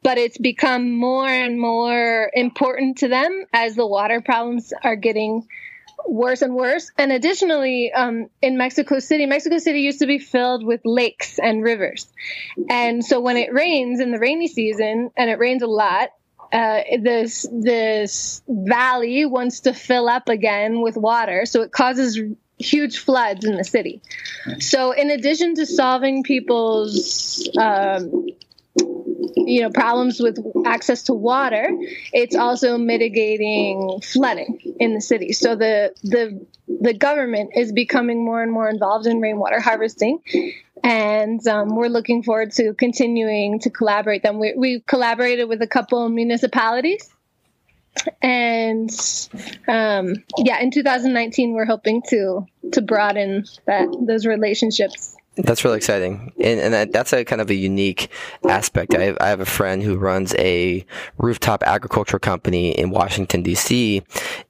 but 0.02 0.18
it's 0.18 0.38
become 0.40 0.98
more 0.98 1.28
and 1.28 1.60
more 1.60 2.32
important 2.34 3.00
to 3.00 3.08
them 3.08 3.46
as 3.54 3.76
the 3.76 3.86
water 3.86 4.22
problems 4.22 4.74
are 4.84 4.96
getting 4.96 5.48
worse 6.08 6.41
and 6.41 6.56
worse. 6.56 6.91
And 6.98 7.12
additionally, 7.12 7.91
um, 7.91 8.29
in 8.41 8.58
Mexico 8.58 9.00
City, 9.00 9.25
Mexico 9.25 9.58
City 9.58 9.82
used 9.82 10.00
to 10.00 10.08
be 10.08 10.20
filled 10.20 10.65
with 10.65 10.82
lakes 10.86 11.39
and 11.39 11.63
rivers. 11.63 12.12
And 12.70 13.03
so 13.03 13.20
when 13.20 13.38
it 13.38 13.53
rains 13.53 14.00
in 14.00 14.12
the 14.12 14.20
rainy 14.20 14.48
season, 14.48 15.12
and 15.15 15.29
it 15.29 15.39
rains 15.39 15.62
a 15.62 15.68
lot, 15.68 16.10
uh, 16.51 16.82
this 17.01 17.48
this 17.51 18.41
valley 18.48 19.25
wants 19.25 19.62
to 19.62 19.74
fill 19.74 20.10
up 20.10 20.29
again 20.29 20.82
with 20.82 20.98
water, 20.98 21.46
so 21.46 21.62
it 21.62 21.72
causes 21.72 22.20
huge 22.58 22.98
floods 22.98 23.46
in 23.46 23.56
the 23.56 23.63
city. 23.63 24.01
So, 24.60 24.91
in 24.91 25.12
addition 25.12 25.56
to 25.56 25.65
solving 25.65 26.24
people's 26.24 27.48
um, 27.58 28.27
you 29.36 29.62
know 29.62 29.70
problems 29.70 30.20
with 30.20 30.38
access 30.66 31.04
to 31.04 31.14
water 31.14 31.70
it's 32.14 32.36
also 32.36 32.78
mitigating 32.78 34.00
flooding 34.02 34.60
in 34.80 34.94
the 34.94 35.02
city. 35.02 35.34
So 35.34 35.56
the 35.56 35.94
the 36.04 36.46
the 36.68 36.94
government 36.94 37.52
is 37.56 37.72
becoming 37.72 38.24
more 38.24 38.42
and 38.42 38.52
more 38.52 38.70
involved 38.70 39.08
in 39.08 39.20
rainwater 39.20 39.60
harvesting. 39.60 40.20
And 40.84 41.46
um, 41.48 41.76
we're 41.76 41.90
looking 41.90 42.24
forward 42.24 42.52
to 42.54 42.74
continuing 42.74 43.60
to 43.60 43.70
collaborate. 43.70 44.24
Them 44.24 44.40
we, 44.40 44.54
we 44.56 44.80
collaborated 44.82 45.50
with 45.50 45.62
a 45.62 45.68
couple 45.68 46.08
municipalities. 46.10 47.10
And 48.22 48.90
um, 49.68 50.14
yeah 50.38 50.60
in 50.62 50.72
2019 50.72 51.54
we're 51.54 51.66
hoping 51.66 52.02
to 52.10 52.46
to 52.72 52.82
broaden 52.82 53.46
that 53.66 53.88
those 54.08 54.26
relationships 54.26 55.18
that's 55.38 55.64
really 55.64 55.78
exciting, 55.78 56.34
and, 56.40 56.60
and 56.60 56.74
that, 56.74 56.92
that's 56.92 57.14
a 57.14 57.24
kind 57.24 57.42
of 57.42 57.50
a 57.50 57.56
unique 57.56 58.10
aspect. 58.48 58.94
I 58.94 59.04
have, 59.04 59.18
I 59.22 59.28
have 59.30 59.40
a 59.40 59.46
friend 59.46 59.82
who 59.82 59.96
runs 59.98 60.36
a 60.36 60.86
rooftop 61.18 61.64
agriculture 61.66 62.20
company 62.20 62.72
in 62.72 62.90
Washington 62.90 63.42
D.C., 63.44 64.04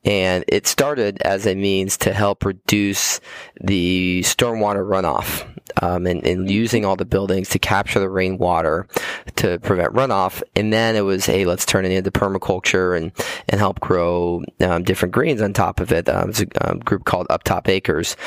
and 0.04 0.44
it 0.48 0.66
started 0.66 1.22
as 1.22 1.46
a 1.46 1.56
means 1.56 1.98
to 1.98 2.14
help 2.14 2.44
reduce 2.46 3.20
the 3.62 4.22
stormwater 4.22 4.86
runoff 4.88 5.46
um, 5.82 6.06
and, 6.06 6.26
and, 6.26 6.50
using 6.50 6.86
all 6.86 6.96
the 6.96 7.06
buildings 7.06 7.50
to 7.50 7.60
capture 7.60 8.00
the 8.00 8.10
rainwater 8.10 8.88
to 9.36 9.60
prevent 9.60 9.94
runoff. 9.94 10.42
And 10.56 10.74
then 10.74 10.96
it 10.96 11.02
was, 11.02 11.26
hey, 11.26 11.46
let's 11.46 11.66
turn 11.66 11.86
it 11.86 11.92
into 11.92 12.12
permaculture 12.12 12.98
and, 12.98 13.12
and 13.48 13.60
help 13.60 13.80
grow 13.80 14.44
um, 14.62 14.84
different 14.84 15.14
greens 15.14 15.42
on 15.42 15.54
top 15.54 15.80
of 15.80 15.92
it. 15.92 16.10
Um, 16.10 16.30
it's 16.30 16.42
a 16.42 16.70
um, 16.70 16.80
group 16.80 17.06
called 17.06 17.28
Up 17.30 17.44
Top 17.44 17.68
Acres. 17.70 18.18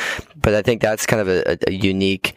But 0.41 0.55
I 0.55 0.63
think 0.63 0.83
that's 0.83 1.07
kind 1.07 1.21
of 1.21 1.29
a, 1.29 1.59
a 1.67 1.73
unique 1.73 2.35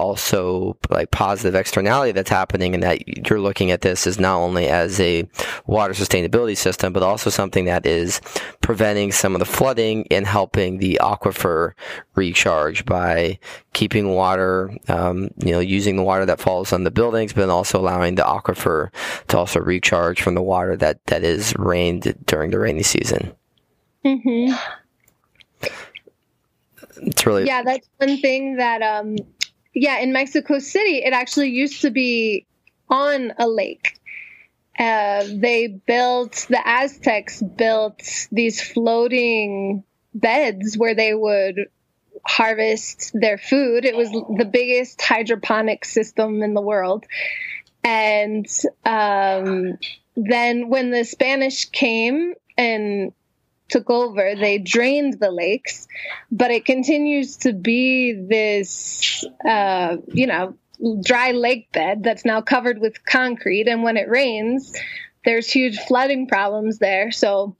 also 0.00 0.76
like 0.88 1.10
positive 1.10 1.54
externality 1.54 2.12
that's 2.12 2.30
happening 2.30 2.74
and 2.74 2.82
that 2.82 3.28
you're 3.28 3.40
looking 3.40 3.70
at 3.70 3.82
this 3.82 4.06
as 4.06 4.18
not 4.18 4.38
only 4.38 4.66
as 4.66 4.98
a 4.98 5.28
water 5.66 5.92
sustainability 5.92 6.56
system 6.56 6.92
but 6.92 7.02
also 7.02 7.28
something 7.28 7.66
that 7.66 7.84
is 7.84 8.20
preventing 8.62 9.12
some 9.12 9.34
of 9.34 9.38
the 9.38 9.44
flooding 9.44 10.06
and 10.10 10.26
helping 10.26 10.78
the 10.78 10.98
aquifer 11.02 11.72
recharge 12.14 12.84
by 12.86 13.38
keeping 13.74 14.08
water 14.08 14.74
um, 14.88 15.28
you 15.44 15.52
know 15.52 15.60
using 15.60 15.96
the 15.96 16.02
water 16.02 16.24
that 16.24 16.40
falls 16.40 16.72
on 16.72 16.84
the 16.84 16.90
buildings 16.90 17.34
but 17.34 17.50
also 17.50 17.78
allowing 17.78 18.14
the 18.14 18.22
aquifer 18.22 18.90
to 19.28 19.36
also 19.36 19.60
recharge 19.60 20.22
from 20.22 20.34
the 20.34 20.42
water 20.42 20.76
that 20.76 21.04
that 21.06 21.22
is 21.22 21.54
rained 21.58 22.14
during 22.24 22.50
the 22.50 22.58
rainy 22.58 22.82
season 22.82 23.32
mm-hmm. 24.04 24.54
it's 27.02 27.26
really 27.26 27.44
yeah 27.44 27.62
that's 27.62 27.88
one 27.98 28.16
thing 28.16 28.56
that 28.56 28.80
um 28.80 29.16
yeah, 29.74 29.98
in 29.98 30.12
Mexico 30.12 30.58
City, 30.58 30.98
it 30.98 31.12
actually 31.12 31.50
used 31.50 31.82
to 31.82 31.90
be 31.90 32.46
on 32.88 33.32
a 33.38 33.48
lake. 33.48 34.00
Uh, 34.78 35.24
they 35.34 35.66
built, 35.68 36.46
the 36.48 36.60
Aztecs 36.64 37.42
built 37.42 38.02
these 38.32 38.62
floating 38.62 39.84
beds 40.14 40.76
where 40.76 40.94
they 40.94 41.14
would 41.14 41.66
harvest 42.26 43.12
their 43.14 43.38
food. 43.38 43.84
It 43.84 43.96
was 43.96 44.10
the 44.10 44.48
biggest 44.50 45.00
hydroponic 45.00 45.84
system 45.84 46.42
in 46.42 46.54
the 46.54 46.60
world. 46.60 47.04
And 47.84 48.46
um, 48.84 49.78
then 50.16 50.68
when 50.68 50.90
the 50.90 51.04
Spanish 51.04 51.66
came 51.66 52.34
and 52.56 53.12
took 53.70 53.90
over, 53.90 54.34
they 54.34 54.58
drained 54.58 55.18
the 55.20 55.30
lakes, 55.30 55.88
but 56.30 56.50
it 56.50 56.64
continues 56.64 57.38
to 57.38 57.52
be 57.52 58.12
this, 58.12 59.24
uh, 59.48 59.96
you 60.08 60.26
know, 60.26 60.54
dry 61.02 61.32
lake 61.32 61.72
bed 61.72 62.02
that's 62.02 62.24
now 62.24 62.40
covered 62.40 62.80
with 62.80 63.04
concrete. 63.04 63.68
And 63.68 63.82
when 63.82 63.96
it 63.96 64.08
rains, 64.08 64.72
there's 65.24 65.50
huge 65.50 65.78
flooding 65.78 66.26
problems 66.26 66.78
there. 66.78 67.10
So, 67.10 67.56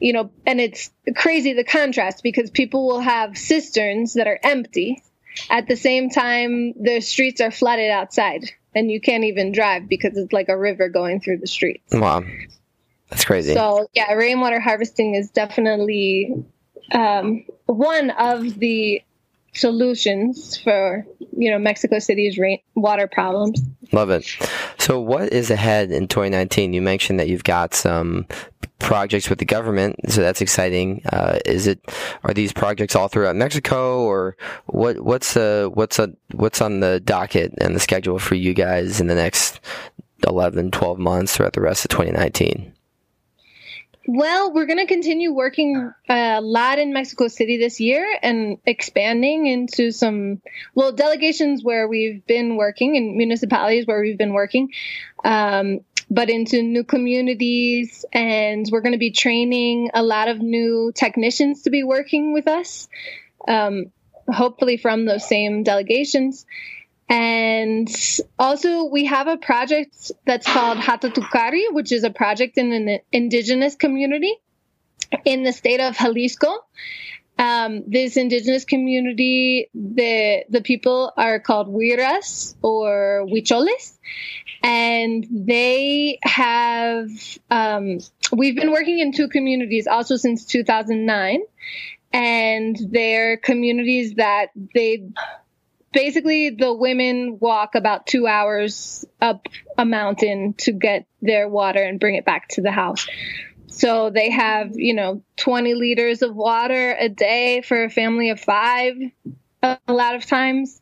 you 0.00 0.12
know, 0.12 0.30
and 0.46 0.60
it's 0.60 0.90
crazy 1.16 1.52
the 1.52 1.64
contrast 1.64 2.22
because 2.22 2.50
people 2.50 2.86
will 2.86 3.00
have 3.00 3.36
cisterns 3.36 4.14
that 4.14 4.26
are 4.26 4.40
empty. 4.42 5.02
At 5.50 5.66
the 5.66 5.76
same 5.76 6.10
time, 6.10 6.74
the 6.80 7.00
streets 7.00 7.40
are 7.40 7.50
flooded 7.50 7.90
outside 7.90 8.44
and 8.74 8.90
you 8.90 9.00
can't 9.00 9.24
even 9.24 9.52
drive 9.52 9.88
because 9.88 10.16
it's 10.16 10.32
like 10.32 10.48
a 10.48 10.56
river 10.56 10.88
going 10.88 11.20
through 11.20 11.38
the 11.38 11.46
streets. 11.46 11.92
Wow. 11.92 12.22
That's 13.12 13.26
crazy. 13.26 13.52
So 13.52 13.88
yeah, 13.92 14.10
rainwater 14.14 14.58
harvesting 14.58 15.14
is 15.14 15.30
definitely 15.30 16.34
um, 16.92 17.44
one 17.66 18.08
of 18.08 18.58
the 18.58 19.02
solutions 19.52 20.56
for 20.56 21.06
you 21.36 21.50
know 21.50 21.58
Mexico 21.58 21.98
City's 21.98 22.38
rain 22.38 22.60
water 22.74 23.06
problems. 23.06 23.60
Love 23.92 24.08
it. 24.08 24.24
So 24.78 24.98
what 24.98 25.30
is 25.30 25.50
ahead 25.50 25.90
in 25.90 26.08
2019? 26.08 26.72
You 26.72 26.80
mentioned 26.80 27.20
that 27.20 27.28
you've 27.28 27.44
got 27.44 27.74
some 27.74 28.26
projects 28.78 29.28
with 29.28 29.38
the 29.38 29.44
government, 29.44 29.96
so 30.10 30.22
that's 30.22 30.40
exciting. 30.40 31.02
Uh, 31.12 31.38
is 31.44 31.66
it 31.66 31.80
are 32.24 32.32
these 32.32 32.54
projects 32.54 32.96
all 32.96 33.08
throughout 33.08 33.36
Mexico, 33.36 34.00
or 34.04 34.38
what? 34.68 35.00
What's 35.00 35.36
uh, 35.36 35.68
what's 35.74 35.98
uh, 35.98 36.06
what's 36.32 36.62
on 36.62 36.80
the 36.80 36.98
docket 37.00 37.52
and 37.60 37.76
the 37.76 37.80
schedule 37.80 38.18
for 38.18 38.36
you 38.36 38.54
guys 38.54 39.02
in 39.02 39.06
the 39.06 39.14
next 39.14 39.60
11, 40.26 40.70
12 40.70 40.98
months 40.98 41.36
throughout 41.36 41.52
the 41.52 41.60
rest 41.60 41.84
of 41.84 41.90
2019? 41.90 42.72
Well, 44.06 44.52
we're 44.52 44.66
going 44.66 44.80
to 44.80 44.86
continue 44.86 45.32
working 45.32 45.92
a 46.08 46.40
lot 46.40 46.80
in 46.80 46.92
Mexico 46.92 47.28
City 47.28 47.56
this 47.56 47.78
year 47.78 48.18
and 48.20 48.58
expanding 48.66 49.46
into 49.46 49.92
some, 49.92 50.42
well, 50.74 50.90
delegations 50.90 51.62
where 51.62 51.86
we've 51.86 52.26
been 52.26 52.56
working 52.56 52.96
and 52.96 53.16
municipalities 53.16 53.86
where 53.86 54.00
we've 54.00 54.18
been 54.18 54.32
working, 54.32 54.72
um, 55.24 55.80
but 56.10 56.30
into 56.30 56.62
new 56.62 56.82
communities. 56.82 58.04
And 58.12 58.66
we're 58.72 58.80
going 58.80 58.92
to 58.92 58.98
be 58.98 59.12
training 59.12 59.90
a 59.94 60.02
lot 60.02 60.26
of 60.26 60.40
new 60.40 60.92
technicians 60.94 61.62
to 61.62 61.70
be 61.70 61.84
working 61.84 62.32
with 62.32 62.48
us, 62.48 62.88
um, 63.46 63.92
hopefully 64.28 64.78
from 64.78 65.04
those 65.04 65.28
same 65.28 65.62
delegations. 65.62 66.44
And 67.12 67.94
also, 68.38 68.84
we 68.84 69.04
have 69.04 69.28
a 69.28 69.36
project 69.36 70.12
that's 70.24 70.46
called 70.46 70.78
Hatatukari, 70.78 71.64
which 71.70 71.92
is 71.92 72.04
a 72.04 72.10
project 72.10 72.56
in 72.56 72.72
an 72.72 73.00
indigenous 73.12 73.74
community 73.74 74.34
in 75.26 75.42
the 75.42 75.52
state 75.52 75.80
of 75.80 75.94
Jalisco. 75.94 76.64
Um, 77.38 77.84
this 77.86 78.16
indigenous 78.16 78.64
community, 78.64 79.68
the 79.74 80.44
the 80.48 80.62
people 80.62 81.12
are 81.14 81.38
called 81.38 81.68
Huirras 81.68 82.56
or 82.62 83.26
Huicholes, 83.28 83.98
and 84.62 85.26
they 85.30 86.18
have. 86.22 87.10
Um, 87.50 87.98
we've 88.32 88.56
been 88.56 88.72
working 88.72 89.00
in 89.00 89.12
two 89.12 89.28
communities 89.28 89.86
also 89.86 90.16
since 90.16 90.46
2009, 90.46 91.40
and 92.10 92.74
they're 92.90 93.36
communities 93.36 94.14
that 94.14 94.46
they 94.74 95.10
basically 95.92 96.50
the 96.50 96.72
women 96.72 97.38
walk 97.40 97.74
about 97.74 98.06
two 98.06 98.26
hours 98.26 99.04
up 99.20 99.46
a 99.76 99.84
mountain 99.84 100.54
to 100.58 100.72
get 100.72 101.06
their 101.20 101.48
water 101.48 101.82
and 101.82 102.00
bring 102.00 102.14
it 102.14 102.24
back 102.24 102.48
to 102.48 102.62
the 102.62 102.70
house. 102.70 103.06
So 103.68 104.10
they 104.10 104.30
have, 104.30 104.72
you 104.74 104.94
know, 104.94 105.22
20 105.36 105.74
liters 105.74 106.22
of 106.22 106.34
water 106.34 106.94
a 106.98 107.08
day 107.08 107.62
for 107.62 107.84
a 107.84 107.90
family 107.90 108.30
of 108.30 108.40
five 108.40 108.94
a 109.62 109.78
lot 109.88 110.14
of 110.14 110.26
times. 110.26 110.80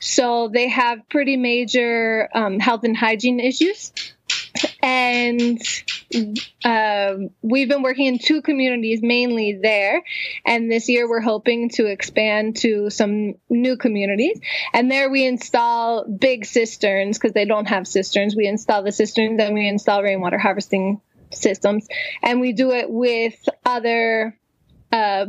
So 0.00 0.48
they 0.48 0.68
have 0.68 1.08
pretty 1.08 1.36
major 1.36 2.28
um, 2.34 2.58
health 2.58 2.82
and 2.82 2.96
hygiene 2.96 3.38
issues 3.38 3.92
and 4.82 5.62
uh, 6.64 7.14
we've 7.40 7.68
been 7.68 7.82
working 7.82 8.06
in 8.06 8.18
two 8.18 8.42
communities 8.42 9.00
mainly 9.00 9.58
there. 9.62 10.02
And 10.44 10.70
this 10.70 10.88
year 10.88 11.08
we're 11.08 11.20
hoping 11.20 11.70
to 11.70 11.86
expand 11.86 12.56
to 12.56 12.90
some 12.90 13.34
new 13.48 13.76
communities. 13.76 14.40
And 14.74 14.90
there 14.90 15.08
we 15.08 15.24
install 15.24 16.04
big 16.04 16.44
cisterns 16.44 17.16
because 17.16 17.32
they 17.32 17.44
don't 17.44 17.66
have 17.66 17.86
cisterns. 17.86 18.34
We 18.34 18.48
install 18.48 18.82
the 18.82 18.92
cisterns 18.92 19.40
and 19.40 19.54
we 19.54 19.68
install 19.68 20.02
rainwater 20.02 20.38
harvesting 20.38 21.00
systems. 21.30 21.86
And 22.20 22.40
we 22.40 22.52
do 22.52 22.72
it 22.72 22.90
with 22.90 23.34
other 23.64 24.36
uh, 24.90 25.26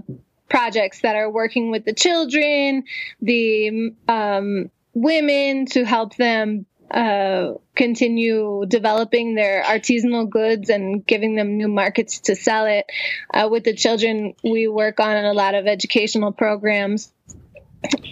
projects 0.49 1.01
that 1.01 1.15
are 1.15 1.29
working 1.29 1.71
with 1.71 1.85
the 1.85 1.93
children 1.93 2.83
the 3.21 3.93
um, 4.07 4.69
women 4.93 5.65
to 5.65 5.83
help 5.83 6.15
them 6.15 6.65
uh, 6.93 7.55
continue 7.75 8.65
developing 8.67 9.35
their 9.35 9.63
artisanal 9.63 10.29
goods 10.29 10.69
and 10.69 11.05
giving 11.05 11.35
them 11.35 11.57
new 11.57 11.67
markets 11.67 12.19
to 12.19 12.35
sell 12.35 12.65
it. 12.65 12.85
Uh, 13.33 13.49
with 13.51 13.63
the 13.63 13.73
children, 13.73 14.35
we 14.43 14.67
work 14.67 14.99
on 14.99 15.25
a 15.25 15.33
lot 15.33 15.55
of 15.55 15.65
educational 15.65 16.31
programs. 16.31 17.11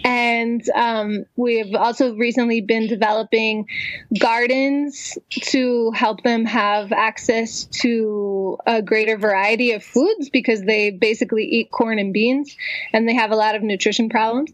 And 0.04 0.62
um, 0.74 1.24
we've 1.36 1.74
also 1.74 2.14
recently 2.14 2.60
been 2.60 2.88
developing 2.88 3.68
gardens 4.18 5.16
to 5.30 5.92
help 5.92 6.22
them 6.22 6.44
have 6.44 6.92
access 6.92 7.64
to 7.80 8.58
a 8.66 8.82
greater 8.82 9.16
variety 9.16 9.72
of 9.72 9.82
foods 9.82 10.28
because 10.28 10.62
they 10.62 10.90
basically 10.90 11.44
eat 11.44 11.70
corn 11.70 11.98
and 11.98 12.12
beans 12.12 12.54
and 12.92 13.08
they 13.08 13.14
have 13.14 13.30
a 13.30 13.36
lot 13.36 13.54
of 13.54 13.62
nutrition 13.62 14.10
problems. 14.10 14.52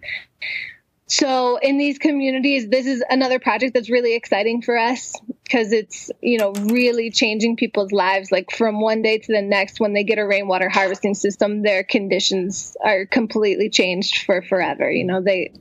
So 1.09 1.57
in 1.57 1.79
these 1.79 1.99
communities, 1.99 2.69
this 2.69 2.87
is 2.87 3.03
another 3.09 3.38
project 3.38 3.73
that's 3.73 3.88
really 3.88 4.15
exciting 4.15 4.61
for 4.61 4.77
us 4.77 5.15
because 5.43 5.73
it's, 5.73 6.11
you 6.21 6.37
know, 6.37 6.53
really 6.53 7.11
changing 7.11 7.57
people's 7.57 7.93
lives. 7.93 8.31
Like 8.31 8.50
from 8.50 8.81
one 8.83 9.00
day 9.00 9.17
to 9.17 9.33
the 9.33 9.41
next, 9.41 9.81
when 9.81 9.95
they 9.95 10.05
get 10.05 10.19
a 10.19 10.27
rainwater 10.27 10.69
harvesting 10.69 11.15
system, 11.15 11.62
their 11.62 11.83
conditions 11.83 12.77
are 12.85 13.07
completely 13.07 13.71
changed 13.71 14.25
for 14.27 14.43
forever. 14.43 14.91
You 14.91 15.07
know, 15.07 15.23
they, 15.23 15.55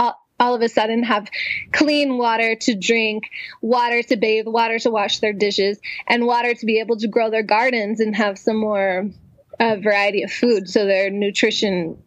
all, 0.00 0.20
all 0.40 0.56
of 0.56 0.62
a 0.62 0.68
sudden 0.68 1.04
have 1.04 1.28
clean 1.70 2.18
water 2.18 2.56
to 2.56 2.74
drink, 2.74 3.30
water 3.60 4.02
to 4.02 4.16
bathe, 4.16 4.48
water 4.48 4.80
to 4.80 4.90
wash 4.90 5.20
their 5.20 5.32
dishes, 5.32 5.78
and 6.08 6.26
water 6.26 6.54
to 6.54 6.66
be 6.66 6.80
able 6.80 6.96
to 6.96 7.06
grow 7.06 7.30
their 7.30 7.44
gardens 7.44 8.00
and 8.00 8.16
have 8.16 8.36
some 8.36 8.56
more 8.56 9.08
uh, 9.60 9.76
variety 9.76 10.24
of 10.24 10.32
food. 10.32 10.68
So 10.68 10.86
their 10.86 11.08
nutrition 11.08 12.02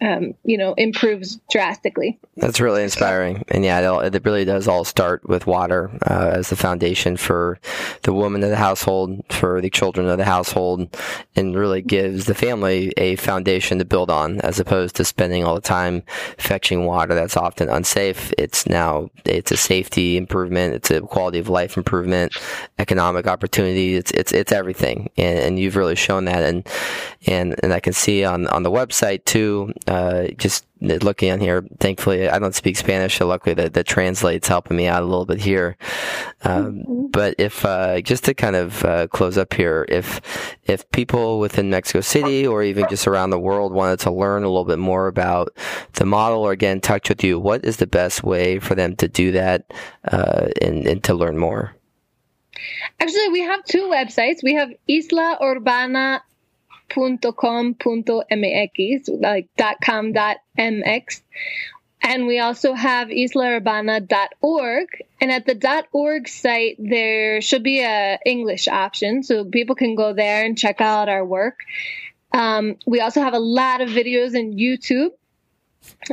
um, 0.00 0.34
you 0.44 0.56
know, 0.56 0.74
improves 0.74 1.38
drastically. 1.50 2.18
That's 2.36 2.60
really 2.60 2.82
inspiring, 2.82 3.44
and 3.48 3.64
yeah, 3.64 4.00
it, 4.02 4.24
really 4.24 4.44
does 4.44 4.68
all 4.68 4.84
start 4.84 5.26
with 5.28 5.46
water 5.46 5.90
uh, 6.08 6.32
as 6.34 6.50
the 6.50 6.56
foundation 6.56 7.16
for 7.16 7.58
the 8.02 8.12
woman 8.12 8.42
of 8.42 8.50
the 8.50 8.56
household, 8.56 9.22
for 9.30 9.60
the 9.60 9.70
children 9.70 10.08
of 10.08 10.18
the 10.18 10.24
household, 10.24 10.96
and 11.36 11.56
really 11.56 11.82
gives 11.82 12.26
the 12.26 12.34
family 12.34 12.92
a 12.96 13.16
foundation 13.16 13.78
to 13.78 13.84
build 13.84 14.10
on, 14.10 14.40
as 14.40 14.60
opposed 14.60 14.96
to 14.96 15.04
spending 15.04 15.44
all 15.44 15.54
the 15.54 15.60
time 15.60 16.02
fetching 16.38 16.86
water 16.86 17.14
that's 17.14 17.36
often 17.36 17.68
unsafe. 17.68 18.32
It's 18.38 18.66
now 18.66 19.10
it's 19.24 19.50
a 19.50 19.56
safety 19.56 20.16
improvement, 20.16 20.74
it's 20.74 20.90
a 20.90 21.00
quality 21.00 21.38
of 21.38 21.48
life 21.48 21.76
improvement, 21.76 22.36
economic 22.78 23.26
opportunity. 23.26 23.94
It's 23.94 24.10
it's 24.12 24.32
it's 24.32 24.52
everything, 24.52 25.10
and, 25.16 25.38
and 25.38 25.58
you've 25.58 25.76
really 25.76 25.96
shown 25.96 26.24
that, 26.26 26.42
and 26.42 26.66
and 27.26 27.54
and 27.62 27.72
I 27.72 27.80
can 27.80 27.92
see 27.92 28.24
on 28.24 28.46
on 28.48 28.62
the 28.62 28.70
website 28.70 29.24
too 29.24 29.69
uh, 29.86 30.28
just 30.36 30.66
looking 30.80 31.30
on 31.30 31.40
here, 31.40 31.64
thankfully, 31.78 32.28
I 32.28 32.38
don't 32.38 32.54
speak 32.54 32.76
Spanish, 32.76 33.18
so 33.18 33.26
luckily 33.26 33.54
that, 33.54 33.74
that 33.74 33.86
translates 33.86 34.48
helping 34.48 34.76
me 34.76 34.86
out 34.86 35.02
a 35.02 35.06
little 35.06 35.26
bit 35.26 35.38
here. 35.38 35.76
Um, 36.42 36.72
mm-hmm. 36.72 37.06
But 37.08 37.34
if 37.38 37.64
uh, 37.64 38.00
just 38.00 38.24
to 38.24 38.34
kind 38.34 38.56
of 38.56 38.84
uh, 38.84 39.06
close 39.08 39.36
up 39.36 39.52
here, 39.52 39.84
if 39.88 40.20
if 40.64 40.90
people 40.90 41.38
within 41.38 41.70
Mexico 41.70 42.00
City 42.00 42.46
or 42.46 42.62
even 42.62 42.86
just 42.88 43.06
around 43.06 43.30
the 43.30 43.38
world 43.38 43.72
wanted 43.72 43.98
to 44.00 44.10
learn 44.10 44.44
a 44.44 44.48
little 44.48 44.64
bit 44.64 44.78
more 44.78 45.06
about 45.06 45.56
the 45.94 46.06
model 46.06 46.40
or 46.40 46.56
get 46.56 46.72
in 46.72 46.80
touch 46.80 47.08
with 47.08 47.22
you, 47.24 47.38
what 47.38 47.64
is 47.64 47.78
the 47.78 47.86
best 47.86 48.22
way 48.22 48.58
for 48.58 48.74
them 48.74 48.96
to 48.96 49.08
do 49.08 49.32
that 49.32 49.70
uh, 50.10 50.48
and, 50.62 50.86
and 50.86 51.04
to 51.04 51.14
learn 51.14 51.36
more? 51.36 51.74
Actually, 53.00 53.28
we 53.30 53.40
have 53.40 53.64
two 53.64 53.84
websites. 53.84 54.42
We 54.42 54.54
have 54.54 54.70
Isla 54.88 55.38
Urbana 55.42 56.22
.com.mx, 56.90 57.80
like 59.20 59.48
.com.mx. 59.82 61.22
And 62.02 62.26
we 62.26 62.38
also 62.38 62.72
have 62.72 63.08
islaurbana.org. 63.08 64.88
And 65.20 65.30
at 65.30 65.46
the 65.46 65.84
.org 65.92 66.28
site, 66.28 66.76
there 66.78 67.40
should 67.40 67.62
be 67.62 67.82
a 67.82 68.18
English 68.24 68.68
option, 68.68 69.22
so 69.22 69.44
people 69.44 69.74
can 69.74 69.94
go 69.94 70.14
there 70.14 70.44
and 70.44 70.56
check 70.56 70.80
out 70.80 71.08
our 71.08 71.24
work. 71.24 71.60
Um, 72.32 72.76
we 72.86 73.00
also 73.00 73.20
have 73.20 73.34
a 73.34 73.38
lot 73.38 73.80
of 73.80 73.90
videos 73.90 74.34
in 74.34 74.56
YouTube. 74.56 75.10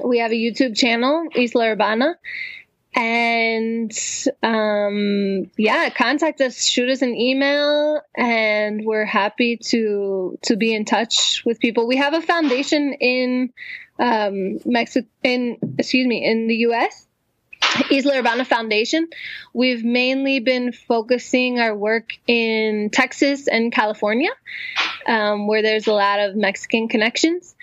We 0.03 0.19
have 0.19 0.31
a 0.31 0.35
YouTube 0.35 0.75
channel, 0.75 1.27
Isla 1.35 1.71
Urbana 1.71 2.15
and 2.95 3.91
um, 4.41 5.49
yeah 5.57 5.89
contact 5.89 6.41
us 6.41 6.65
shoot 6.65 6.89
us 6.89 7.01
an 7.01 7.15
email 7.15 8.01
and 8.15 8.85
we're 8.85 9.05
happy 9.05 9.57
to 9.57 10.37
to 10.41 10.55
be 10.55 10.73
in 10.73 10.85
touch 10.85 11.43
with 11.45 11.59
people 11.59 11.87
we 11.87 11.97
have 11.97 12.13
a 12.13 12.21
foundation 12.21 12.93
in 12.93 13.53
um, 13.99 14.59
mexico 14.65 15.07
in 15.23 15.57
excuse 15.77 16.07
me 16.07 16.25
in 16.25 16.47
the 16.47 16.55
us 16.55 17.07
Isla 17.91 18.19
Urbana 18.19 18.45
Foundation. 18.45 19.07
We've 19.53 19.83
mainly 19.83 20.39
been 20.39 20.71
focusing 20.71 21.59
our 21.59 21.75
work 21.75 22.13
in 22.25 22.89
Texas 22.91 23.47
and 23.47 23.71
California, 23.71 24.29
um, 25.05 25.47
where 25.47 25.61
there's 25.61 25.87
a 25.87 25.93
lot 25.93 26.19
of 26.19 26.35
Mexican 26.35 26.87
connections. 26.87 27.55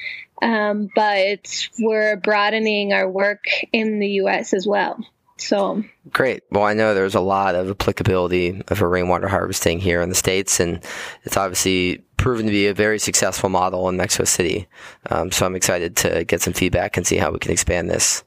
Um, 0.43 0.91
but 0.95 1.69
we're 1.79 2.17
broadening 2.17 2.93
our 2.93 3.09
work 3.09 3.45
in 3.73 3.99
the 3.99 4.09
U.S. 4.09 4.53
as 4.53 4.67
well. 4.67 4.99
So 5.37 5.83
great. 6.11 6.43
Well, 6.51 6.63
I 6.63 6.75
know 6.75 6.95
there's 6.95 7.17
a 7.17 7.21
lot 7.21 7.55
of 7.55 7.69
applicability 7.69 8.63
of 8.69 8.81
a 8.81 8.87
rainwater 8.87 9.29
harvesting 9.29 9.81
here 9.81 10.01
in 10.01 10.09
the 10.09 10.15
states, 10.15 10.61
and 10.61 10.83
it's 11.25 11.37
obviously 11.37 12.05
proven 12.17 12.47
to 12.47 12.53
be 12.53 12.69
a 12.69 12.75
very 12.75 12.99
successful 12.99 13.49
model 13.49 13.89
in 13.89 13.97
Mexico 13.97 14.25
City. 14.25 14.69
Um, 15.11 15.33
so 15.33 15.45
I'm 15.45 15.57
excited 15.57 15.97
to 15.97 16.25
get 16.25 16.41
some 16.41 16.53
feedback 16.53 16.97
and 16.97 17.07
see 17.07 17.17
how 17.17 17.33
we 17.33 17.39
can 17.39 17.51
expand 17.51 17.91
this. 17.91 18.23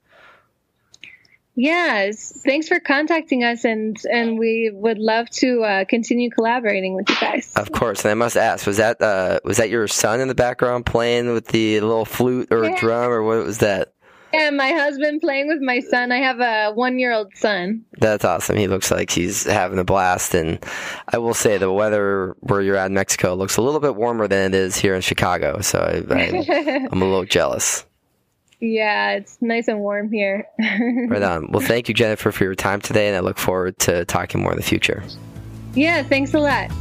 Yes, 1.59 2.39
thanks 2.45 2.67
for 2.67 2.79
contacting 2.79 3.43
us, 3.43 3.65
and 3.65 3.97
and 4.11 4.37
we 4.37 4.69
would 4.71 4.99
love 4.99 5.27
to 5.31 5.63
uh, 5.63 5.85
continue 5.85 6.29
collaborating 6.29 6.93
with 6.93 7.09
you 7.09 7.15
guys. 7.19 7.51
Of 7.55 7.71
course, 7.71 8.05
and 8.05 8.11
I 8.11 8.13
must 8.13 8.37
ask: 8.37 8.67
was 8.67 8.77
that 8.77 9.01
uh, 9.01 9.39
was 9.43 9.57
that 9.57 9.71
your 9.71 9.87
son 9.87 10.19
in 10.19 10.27
the 10.27 10.35
background 10.35 10.85
playing 10.85 11.33
with 11.33 11.47
the 11.47 11.79
little 11.79 12.05
flute 12.05 12.49
or 12.51 12.65
yeah. 12.65 12.79
drum, 12.79 13.09
or 13.09 13.23
what 13.23 13.43
was 13.43 13.57
that? 13.57 13.93
Yeah, 14.37 14.49
my 14.51 14.71
husband 14.71 15.21
playing 15.21 15.47
with 15.47 15.61
my 15.61 15.79
son. 15.79 16.11
I 16.11 16.17
have 16.17 16.39
a 16.39 16.73
one 16.73 16.99
year 16.99 17.13
old 17.13 17.35
son. 17.35 17.83
That's 17.99 18.23
awesome. 18.23 18.57
He 18.57 18.67
looks 18.67 18.91
like 18.91 19.09
he's 19.09 19.43
having 19.43 19.79
a 19.79 19.83
blast. 19.83 20.35
And 20.35 20.63
I 21.09 21.17
will 21.17 21.33
say 21.33 21.57
the 21.57 21.71
weather 21.71 22.35
where 22.41 22.61
you're 22.61 22.75
at 22.75 22.87
in 22.87 22.93
Mexico 22.93 23.33
looks 23.33 23.57
a 23.57 23.61
little 23.61 23.79
bit 23.79 23.95
warmer 23.95 24.27
than 24.27 24.53
it 24.53 24.57
is 24.57 24.75
here 24.75 24.95
in 24.95 25.01
Chicago. 25.01 25.61
So 25.61 25.79
I, 25.79 26.13
am 26.15 26.87
a 26.91 27.05
little 27.05 27.25
jealous. 27.25 27.85
Yeah, 28.59 29.11
it's 29.11 29.37
nice 29.39 29.67
and 29.67 29.79
warm 29.79 30.11
here. 30.11 30.47
right 31.07 31.21
on. 31.21 31.51
Well, 31.51 31.65
thank 31.65 31.87
you, 31.89 31.93
Jennifer, 31.93 32.31
for 32.31 32.43
your 32.43 32.55
time 32.55 32.81
today. 32.81 33.07
And 33.07 33.15
I 33.15 33.19
look 33.19 33.37
forward 33.37 33.77
to 33.79 34.05
talking 34.05 34.41
more 34.41 34.51
in 34.51 34.57
the 34.57 34.63
future. 34.63 35.03
Yeah, 35.73 36.01
thanks 36.03 36.33
a 36.33 36.39
lot. 36.39 36.71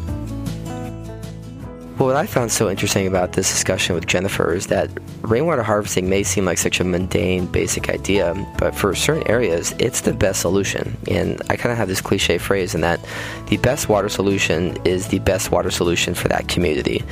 Well, 1.98 2.08
what 2.08 2.16
I 2.16 2.26
found 2.26 2.52
so 2.52 2.68
interesting 2.68 3.06
about 3.06 3.32
this 3.32 3.50
discussion 3.50 3.94
with 3.94 4.06
Jennifer 4.06 4.52
is 4.52 4.66
that 4.66 4.90
rainwater 5.22 5.62
harvesting 5.62 6.10
may 6.10 6.24
seem 6.24 6.44
like 6.44 6.58
such 6.58 6.78
a 6.78 6.84
mundane, 6.84 7.46
basic 7.46 7.88
idea, 7.88 8.34
but 8.58 8.74
for 8.74 8.94
certain 8.94 9.26
areas, 9.26 9.74
it's 9.78 10.02
the 10.02 10.12
best 10.12 10.42
solution. 10.42 10.94
And 11.08 11.40
I 11.48 11.56
kind 11.56 11.72
of 11.72 11.78
have 11.78 11.88
this 11.88 12.02
cliche 12.02 12.36
phrase 12.36 12.74
in 12.74 12.82
that 12.82 13.00
the 13.46 13.56
best 13.56 13.88
water 13.88 14.10
solution 14.10 14.76
is 14.84 15.08
the 15.08 15.20
best 15.20 15.50
water 15.50 15.70
solution 15.70 16.12
for 16.12 16.28
that 16.28 16.48
community. 16.48 17.02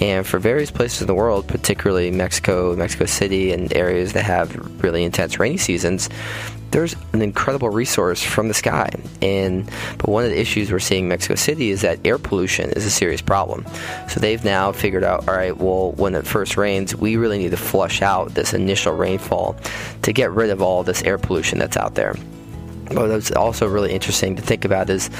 And 0.00 0.26
for 0.26 0.38
various 0.38 0.70
places 0.70 1.02
in 1.02 1.06
the 1.06 1.14
world, 1.14 1.46
particularly 1.46 2.10
Mexico, 2.10 2.74
Mexico 2.74 3.04
City, 3.04 3.52
and 3.52 3.70
areas 3.74 4.14
that 4.14 4.24
have 4.24 4.56
really 4.82 5.04
intense 5.04 5.38
rainy 5.38 5.58
seasons, 5.58 6.08
there's 6.70 6.94
an 7.12 7.22
incredible 7.22 7.68
resource 7.70 8.22
from 8.22 8.48
the 8.48 8.54
sky. 8.54 8.90
And 9.22 9.68
but 9.98 10.08
one 10.08 10.24
of 10.24 10.30
the 10.30 10.40
issues 10.40 10.70
we're 10.70 10.78
seeing 10.78 11.04
in 11.04 11.08
Mexico 11.08 11.34
City 11.34 11.70
is 11.70 11.82
that 11.82 11.98
air 12.04 12.18
pollution 12.18 12.70
is 12.70 12.84
a 12.84 12.90
serious 12.90 13.20
problem. 13.20 13.66
So 14.08 14.20
they've 14.20 14.44
now 14.44 14.72
figured 14.72 15.04
out, 15.04 15.28
all 15.28 15.34
right, 15.34 15.56
well, 15.56 15.92
when 15.92 16.14
it 16.14 16.26
first 16.26 16.56
rains, 16.56 16.94
we 16.94 17.16
really 17.16 17.38
need 17.38 17.50
to 17.50 17.56
flush 17.56 18.02
out 18.02 18.34
this 18.34 18.54
initial 18.54 18.92
rainfall 18.92 19.56
to 20.02 20.12
get 20.12 20.30
rid 20.30 20.50
of 20.50 20.62
all 20.62 20.82
this 20.82 21.02
air 21.02 21.18
pollution 21.18 21.58
that's 21.58 21.76
out 21.76 21.94
there. 21.94 22.14
But 22.90 23.08
what's 23.08 23.30
also 23.30 23.68
really 23.68 23.92
interesting 23.92 24.34
to 24.36 24.42
think 24.42 24.64
about 24.64 24.90
is 24.90 25.10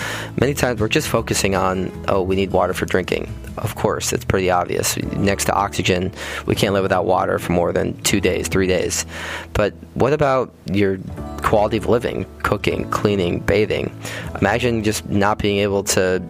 many 0.40 0.54
times 0.54 0.80
we're 0.80 0.88
just 0.88 1.08
focusing 1.08 1.54
on, 1.54 1.90
oh, 2.08 2.20
we 2.20 2.34
need 2.34 2.50
water 2.50 2.74
for 2.74 2.84
drinking. 2.84 3.32
Of 3.58 3.76
course, 3.76 4.12
it's 4.12 4.24
pretty 4.24 4.50
obvious. 4.50 4.96
Next 4.96 5.44
to 5.44 5.52
oxygen, 5.52 6.12
we 6.46 6.56
can't 6.56 6.74
live 6.74 6.82
without 6.82 7.06
water 7.06 7.38
for 7.38 7.52
more 7.52 7.72
than 7.72 8.00
two 8.02 8.20
days, 8.20 8.48
three 8.48 8.66
days. 8.66 9.06
But 9.52 9.72
what 9.94 10.12
about 10.12 10.52
your 10.72 10.98
quality 11.42 11.76
of 11.76 11.86
living, 11.86 12.26
cooking, 12.42 12.90
cleaning, 12.90 13.38
bathing? 13.40 13.94
Imagine 14.40 14.82
just 14.82 15.08
not 15.08 15.38
being 15.38 15.58
able 15.58 15.84
to 15.84 16.20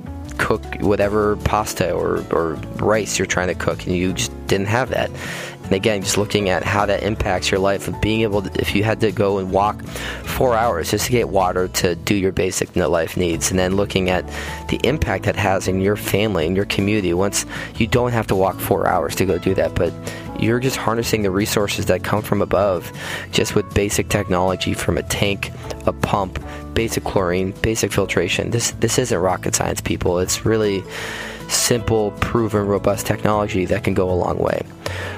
cook 0.41 0.65
whatever 0.81 1.37
pasta 1.37 1.93
or, 1.93 2.25
or 2.33 2.55
rice 2.77 3.19
you're 3.19 3.27
trying 3.27 3.49
to 3.49 3.55
cook, 3.55 3.87
and 3.87 3.95
you 3.95 4.15
just 4.15 4.33
didn't 4.47 4.67
have 4.67 4.89
that. 4.89 5.11
And 5.65 5.73
again, 5.73 6.03
just 6.03 6.19
looking 6.19 6.49
at 6.49 6.65
how 6.65 6.87
that 6.87 7.05
impacts 7.05 7.51
your 7.51 7.61
life 7.61 7.87
of 7.87 8.01
being 8.01 8.23
able 8.23 8.43
to, 8.43 8.61
if 8.61 8.75
you 8.75 8.83
had 8.83 9.01
to 9.03 9.13
go 9.13 9.39
and 9.39 9.53
walk 9.53 9.85
four 10.25 10.57
hours 10.57 10.91
just 10.91 11.07
to 11.07 11.13
get 11.13 11.29
water 11.29 11.69
to 11.69 11.95
do 11.95 12.17
your 12.17 12.33
basic 12.33 12.75
life 12.75 13.17
needs, 13.17 13.51
and 13.51 13.59
then 13.59 13.77
looking 13.77 14.09
at 14.11 14.27
the 14.69 14.81
impact 14.83 15.27
that 15.27 15.37
has 15.37 15.69
in 15.69 15.81
your 15.81 15.95
family 15.95 16.47
and 16.47 16.57
your 16.57 16.65
community 16.65 17.15
once 17.15 17.47
you 17.77 17.87
don't 17.87 18.13
have 18.13 18.27
to 18.27 18.35
walk 18.35 18.59
four 18.59 18.89
hours 18.89 19.15
to 19.15 19.25
go 19.25 19.39
do 19.39 19.55
that, 19.55 19.75
but 19.75 19.93
you're 20.41 20.59
just 20.59 20.77
harnessing 20.77 21.23
the 21.23 21.31
resources 21.31 21.87
that 21.87 22.03
come 22.03 22.23
from 22.23 22.41
above 22.41 22.91
just 23.31 23.55
with 23.55 23.73
basic 23.75 24.09
technology 24.09 24.73
from 24.73 24.97
a 24.97 25.03
tank, 25.05 25.53
a 25.87 25.93
pump, 25.93 26.43
basic 26.75 27.05
chlorine, 27.05 27.53
basic 27.63 27.93
filtration. 27.93 28.51
This 28.51 28.73
this 28.73 28.99
isn't 28.99 29.19
rocket 29.19 29.55
science, 29.55 29.81
people. 29.81 30.19
It's 30.19 30.45
really 30.45 30.83
simple, 31.49 32.13
proven, 32.13 32.67
robust 32.67 33.07
technology 33.07 33.65
that 33.67 33.85
can 33.85 33.95
go 33.95 34.11
a 34.11 34.13
long 34.13 34.39
way. 34.39 34.65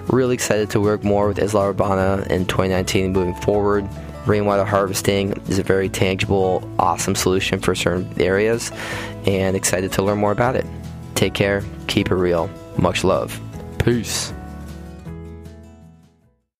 Really 0.09 0.35
excited 0.35 0.71
to 0.71 0.81
work 0.81 1.05
more 1.05 1.29
with 1.29 1.39
Isla 1.39 1.71
Urbana 1.71 2.27
in 2.31 2.47
2019 2.47 3.13
moving 3.13 3.35
forward. 3.37 3.89
Rainwater 4.27 4.65
harvesting 4.65 5.33
is 5.49 5.59
a 5.59 5.63
very 5.63 5.89
tangible, 5.89 6.69
awesome 6.79 7.15
solution 7.15 7.59
for 7.61 7.75
certain 7.75 8.09
areas, 8.21 8.71
and 9.27 9.57
excited 9.57 9.93
to 9.93 10.03
learn 10.03 10.19
more 10.19 10.33
about 10.33 10.55
it. 10.55 10.65
Take 11.15 11.35
care, 11.35 11.63
keep 11.89 12.11
it 12.11 12.15
real. 12.15 12.49
Much 12.79 13.05
love. 13.05 13.39
Peace. 13.79 14.33